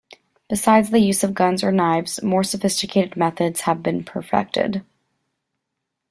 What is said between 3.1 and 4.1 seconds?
methods had been